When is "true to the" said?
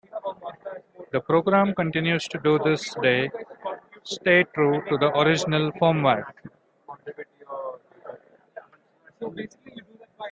4.51-5.15